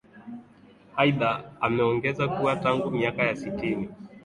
aidha 0.95 1.43
ameongeza 1.61 2.27
kuwa 2.27 2.55
tangu 2.55 2.91
miaka 2.91 3.23
ya 3.23 3.35
sitini 3.35 3.89